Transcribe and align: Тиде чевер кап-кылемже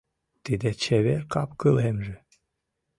Тиде 0.43 0.69
чевер 0.81 1.21
кап-кылемже 1.33 2.15